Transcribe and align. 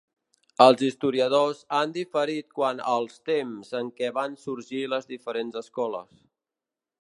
Els 0.63 0.79
historiadors 0.85 1.59
han 1.79 1.93
diferit 1.97 2.47
quant 2.61 2.81
als 2.93 3.21
temps 3.31 3.69
en 3.81 3.93
què 4.01 4.11
van 4.17 4.39
sorgir 4.47 4.83
les 4.95 5.07
diferents 5.13 5.61
escoles. 5.63 6.19